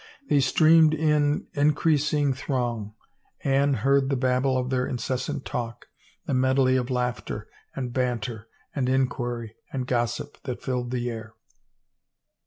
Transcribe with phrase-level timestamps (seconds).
[0.29, 2.95] They streamed in increas ing throng.
[3.43, 5.89] Anne heard the babble of their incessant talk,
[6.25, 11.35] the medley of laughter and banter and inquiry and gossip that filled the air.